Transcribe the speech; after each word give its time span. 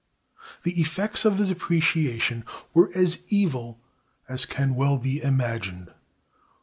The 0.63 0.81
effects 0.81 1.25
of 1.25 1.37
the 1.37 1.45
depreciation 1.45 2.43
were 2.73 2.89
as 2.95 3.21
evil 3.27 3.79
as 4.27 4.47
can 4.47 4.73
well 4.73 4.97
be 4.97 5.21
imagined. 5.21 5.91